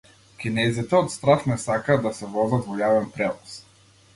[0.43, 3.55] Кинезите од страв не сакаат да се возат во јавен превоз